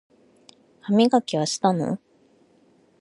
[0.81, 1.99] 歯磨きはしたの？